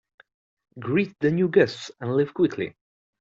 [0.79, 2.75] Greet the new guests and leave quickly.